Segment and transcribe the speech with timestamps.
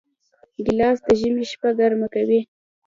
[0.65, 2.41] ګیلاس د ژمي شپه ګرمه کوي.